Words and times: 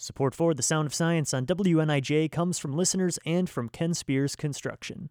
Support 0.00 0.32
for 0.32 0.54
The 0.54 0.62
Sound 0.62 0.86
of 0.86 0.94
Science 0.94 1.34
on 1.34 1.44
WNIJ 1.44 2.30
comes 2.30 2.56
from 2.56 2.72
listeners 2.72 3.18
and 3.26 3.50
from 3.50 3.68
Ken 3.68 3.94
Spears 3.94 4.36
Construction. 4.36 5.10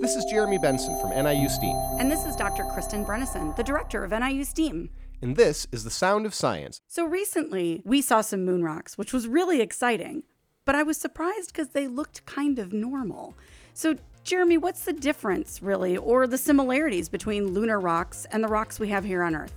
This 0.00 0.16
is 0.16 0.24
Jeremy 0.30 0.56
Benson 0.56 0.98
from 1.02 1.10
NIU 1.10 1.50
STEAM, 1.50 1.76
And 2.00 2.10
this 2.10 2.24
is 2.24 2.34
Dr. 2.34 2.64
Kristen 2.64 3.04
Brynteson, 3.04 3.54
the 3.56 3.62
director 3.62 4.02
of 4.04 4.10
NIU 4.10 4.44
STEAM. 4.44 4.88
and 5.20 5.36
this 5.36 5.66
is 5.70 5.84
The 5.84 5.90
Sound 5.90 6.24
of 6.24 6.32
Science. 6.32 6.80
So 6.88 7.04
recently, 7.04 7.82
we 7.84 8.00
saw 8.00 8.22
some 8.22 8.42
moon 8.46 8.64
rocks, 8.64 8.96
which 8.96 9.12
was 9.12 9.28
really 9.28 9.60
exciting, 9.60 10.22
but 10.64 10.74
I 10.74 10.82
was 10.82 10.96
surprised 10.96 11.52
because 11.52 11.68
they 11.68 11.86
looked 11.86 12.24
kind 12.24 12.58
of 12.58 12.72
normal. 12.72 13.36
So, 13.74 13.96
Jeremy, 14.24 14.56
what's 14.56 14.86
the 14.86 14.94
difference, 14.94 15.60
really, 15.62 15.98
or 15.98 16.26
the 16.26 16.38
similarities 16.38 17.10
between 17.10 17.48
lunar 17.48 17.78
rocks 17.78 18.26
and 18.32 18.42
the 18.42 18.48
rocks 18.48 18.80
we 18.80 18.88
have 18.88 19.04
here 19.04 19.22
on 19.22 19.34
Earth? 19.36 19.52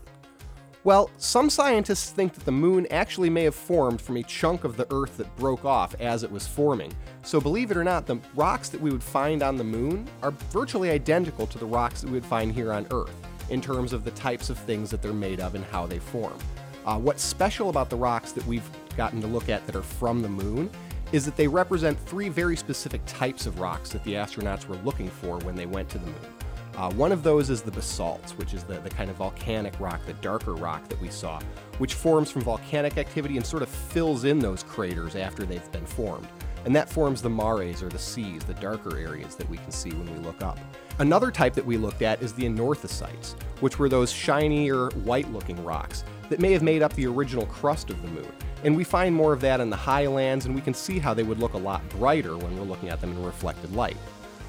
Well, 0.86 1.10
some 1.18 1.50
scientists 1.50 2.12
think 2.12 2.36
that 2.36 2.46
the 2.46 2.52
moon 2.52 2.86
actually 2.92 3.32
may 3.32 3.46
have 3.46 3.56
formed 3.56 4.00
from 4.00 4.18
a 4.18 4.24
chunk 4.24 4.66
of 4.66 4.78
the 4.78 4.86
Earth 4.94 5.18
that 5.18 5.36
broke 5.36 5.66
off 5.66 5.96
as 6.00 6.22
it 6.22 6.32
was 6.32 6.46
forming. 6.46 6.94
So, 7.24 7.42
believe 7.42 7.72
it 7.72 7.78
or 7.78 7.84
not, 7.84 8.06
the 8.06 8.20
rocks 8.36 8.70
that 8.70 8.80
we 8.80 8.92
would 8.92 9.02
find 9.02 9.42
on 9.42 9.58
the 9.58 9.64
moon 9.64 10.08
are 10.22 10.30
virtually 10.52 10.92
identical 10.92 11.48
to 11.48 11.58
the 11.58 11.66
rocks 11.66 12.02
that 12.02 12.08
we 12.08 12.14
would 12.14 12.24
find 12.24 12.54
here 12.54 12.72
on 12.72 12.86
Earth 12.92 13.16
in 13.50 13.62
terms 13.62 13.94
of 13.94 14.04
the 14.04 14.12
types 14.12 14.52
of 14.52 14.60
things 14.60 14.92
that 14.92 15.02
they're 15.02 15.12
made 15.12 15.40
of 15.40 15.56
and 15.56 15.66
how 15.66 15.88
they 15.88 15.98
form. 15.98 16.38
Uh, 16.86 17.00
what's 17.00 17.24
special 17.24 17.72
about 17.72 17.90
the 17.90 17.98
rocks 17.98 18.32
that 18.34 18.46
we've 18.46 18.70
gotten 18.96 19.20
to 19.22 19.28
look 19.28 19.50
at 19.50 19.66
that 19.66 19.76
are 19.76 19.82
from 19.82 20.22
the 20.22 20.30
moon 20.30 20.70
is 21.12 21.26
that 21.26 21.36
they 21.36 21.48
represent 21.48 22.00
three 22.02 22.30
very 22.30 22.56
specific 22.56 23.02
types 23.08 23.48
of 23.48 23.60
rocks 23.60 23.90
that 23.90 24.04
the 24.04 24.14
astronauts 24.14 24.68
were 24.68 24.78
looking 24.78 25.10
for 25.10 25.40
when 25.40 25.56
they 25.56 25.66
went 25.66 25.90
to 25.90 25.98
the 25.98 26.06
moon. 26.06 26.45
Uh, 26.78 26.92
one 26.92 27.14
of 27.14 27.24
those 27.24 27.50
is 27.50 27.62
the 27.62 27.72
basalts, 27.72 28.38
which 28.38 28.54
is 28.54 28.64
the, 28.64 28.80
the 28.80 28.90
kind 28.90 29.10
of 29.10 29.16
volcanic 29.16 29.74
rock, 29.80 30.06
the 30.06 30.14
darker 30.14 30.54
rock 30.54 30.86
that 30.90 31.00
we 31.00 31.10
saw, 31.10 31.40
which 31.78 31.94
forms 31.94 32.30
from 32.30 32.42
volcanic 32.42 32.98
activity 32.98 33.38
and 33.38 33.46
sort 33.46 33.64
of 33.64 33.70
fills 33.70 34.26
in 34.26 34.40
those 34.40 34.64
craters 34.64 35.16
after 35.16 35.46
they've 35.46 35.72
been 35.72 35.86
formed. 35.86 36.28
And 36.66 36.76
that 36.76 36.90
forms 36.90 37.22
the 37.22 37.30
mares 37.30 37.82
or 37.82 37.88
the 37.88 38.00
seas, 38.00 38.44
the 38.44 38.56
darker 38.56 38.98
areas 38.98 39.36
that 39.36 39.50
we 39.50 39.58
can 39.58 39.72
see 39.72 39.92
when 39.92 40.12
we 40.12 40.20
look 40.20 40.42
up. 40.42 40.60
Another 41.00 41.32
type 41.32 41.54
that 41.54 41.66
we 41.66 41.78
looked 41.78 42.02
at 42.02 42.22
is 42.22 42.34
the 42.34 42.44
anorthosites, 42.44 43.40
which 43.62 43.80
were 43.80 43.88
those 43.88 44.12
shinier, 44.12 44.90
white 45.06 45.32
looking 45.32 45.64
rocks 45.64 46.04
that 46.30 46.40
may 46.40 46.52
have 46.52 46.64
made 46.64 46.82
up 46.82 46.92
the 46.94 47.06
original 47.06 47.46
crust 47.46 47.90
of 47.90 48.02
the 48.02 48.08
moon. 48.10 48.32
And 48.64 48.76
we 48.76 48.84
find 48.84 49.14
more 49.14 49.32
of 49.32 49.42
that 49.42 49.62
in 49.62 49.70
the 49.70 49.76
highlands, 49.76 50.46
and 50.46 50.56
we 50.56 50.62
can 50.62 50.74
see 50.74 50.98
how 50.98 51.14
they 51.14 51.24
would 51.24 51.40
look 51.40 51.54
a 51.54 51.58
lot 51.58 51.88
brighter 51.90 52.36
when 52.36 52.58
we're 52.58 52.66
looking 52.66 52.90
at 52.90 53.00
them 53.00 53.12
in 53.12 53.24
reflected 53.24 53.74
light. 53.76 53.98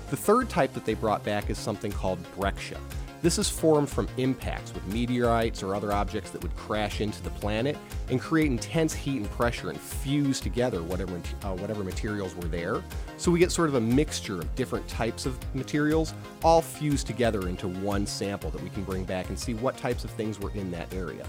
The 0.08 0.16
third 0.16 0.48
type 0.48 0.72
that 0.74 0.84
they 0.84 0.94
brought 0.94 1.24
back 1.24 1.50
is 1.50 1.58
something 1.58 1.90
called 1.90 2.18
breccia. 2.36 2.78
This 3.22 3.38
is 3.38 3.48
formed 3.48 3.88
from 3.88 4.06
impacts 4.18 4.72
with 4.72 4.86
meteorites 4.86 5.64
or 5.64 5.74
other 5.74 5.92
objects 5.92 6.30
that 6.30 6.42
would 6.42 6.54
crash 6.54 7.00
into 7.00 7.20
the 7.22 7.30
planet 7.30 7.76
and 8.08 8.20
create 8.20 8.46
intense 8.46 8.94
heat 8.94 9.16
and 9.16 9.30
pressure 9.32 9.70
and 9.70 9.80
fuse 9.80 10.38
together 10.38 10.80
whatever, 10.84 11.20
uh, 11.42 11.56
whatever 11.56 11.82
materials 11.82 12.36
were 12.36 12.44
there. 12.44 12.84
So 13.16 13.32
we 13.32 13.40
get 13.40 13.50
sort 13.50 13.68
of 13.68 13.74
a 13.74 13.80
mixture 13.80 14.38
of 14.38 14.54
different 14.54 14.86
types 14.86 15.26
of 15.26 15.36
materials 15.56 16.14
all 16.44 16.62
fused 16.62 17.08
together 17.08 17.48
into 17.48 17.66
one 17.66 18.06
sample 18.06 18.50
that 18.50 18.62
we 18.62 18.70
can 18.70 18.84
bring 18.84 19.04
back 19.04 19.28
and 19.28 19.36
see 19.36 19.54
what 19.54 19.76
types 19.76 20.04
of 20.04 20.10
things 20.12 20.38
were 20.38 20.52
in 20.52 20.70
that 20.70 20.94
area. 20.94 21.26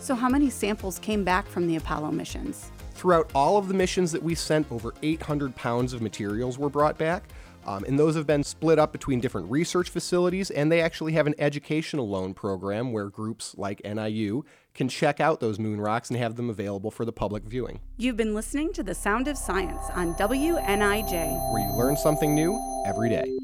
So, 0.00 0.16
how 0.16 0.28
many 0.28 0.50
samples 0.50 0.98
came 0.98 1.22
back 1.22 1.46
from 1.46 1.68
the 1.68 1.76
Apollo 1.76 2.10
missions? 2.10 2.72
Throughout 2.94 3.30
all 3.34 3.56
of 3.56 3.68
the 3.68 3.74
missions 3.74 4.10
that 4.12 4.22
we 4.22 4.34
sent, 4.34 4.70
over 4.72 4.94
800 5.02 5.54
pounds 5.54 5.92
of 5.92 6.02
materials 6.02 6.58
were 6.58 6.68
brought 6.68 6.98
back. 6.98 7.24
Um, 7.66 7.84
and 7.84 7.98
those 7.98 8.14
have 8.14 8.26
been 8.26 8.44
split 8.44 8.78
up 8.78 8.92
between 8.92 9.20
different 9.20 9.50
research 9.50 9.90
facilities, 9.90 10.50
and 10.50 10.70
they 10.70 10.80
actually 10.80 11.12
have 11.14 11.26
an 11.26 11.34
educational 11.38 12.08
loan 12.08 12.34
program 12.34 12.92
where 12.92 13.08
groups 13.08 13.54
like 13.56 13.82
NIU 13.84 14.44
can 14.74 14.88
check 14.88 15.20
out 15.20 15.40
those 15.40 15.58
moon 15.58 15.80
rocks 15.80 16.10
and 16.10 16.18
have 16.18 16.36
them 16.36 16.50
available 16.50 16.90
for 16.90 17.04
the 17.04 17.12
public 17.12 17.44
viewing. 17.44 17.80
You've 17.96 18.16
been 18.16 18.34
listening 18.34 18.72
to 18.74 18.82
The 18.82 18.94
Sound 18.94 19.28
of 19.28 19.38
Science 19.38 19.84
on 19.94 20.14
WNIJ. 20.14 21.52
Where 21.52 21.62
you 21.62 21.76
learn 21.76 21.96
something 21.96 22.34
new 22.34 22.60
every 22.86 23.08
day. 23.08 23.34